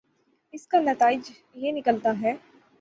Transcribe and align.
اس 0.53 0.67
کا 0.67 0.79
نتیجہ 0.81 1.31
یہ 1.55 1.71
نکلتا 1.71 2.13
ہے 2.21 2.33